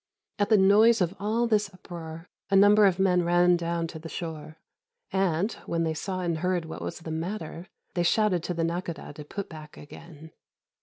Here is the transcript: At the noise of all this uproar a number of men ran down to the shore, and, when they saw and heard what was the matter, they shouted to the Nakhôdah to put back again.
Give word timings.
At 0.39 0.49
the 0.49 0.57
noise 0.57 0.99
of 0.99 1.15
all 1.19 1.45
this 1.45 1.71
uproar 1.71 2.27
a 2.49 2.55
number 2.55 2.87
of 2.87 2.97
men 2.97 3.21
ran 3.23 3.55
down 3.55 3.85
to 3.89 3.99
the 3.99 4.09
shore, 4.09 4.57
and, 5.11 5.51
when 5.67 5.83
they 5.83 5.93
saw 5.93 6.21
and 6.21 6.39
heard 6.39 6.65
what 6.65 6.81
was 6.81 7.01
the 7.01 7.11
matter, 7.11 7.67
they 7.93 8.01
shouted 8.01 8.41
to 8.45 8.55
the 8.55 8.63
Nakhôdah 8.63 9.13
to 9.13 9.23
put 9.23 9.47
back 9.47 9.77
again. 9.77 10.31